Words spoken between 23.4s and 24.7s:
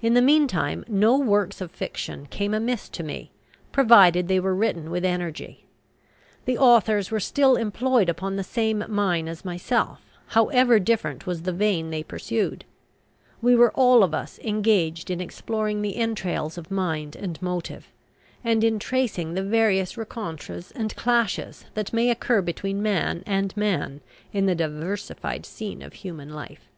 man in the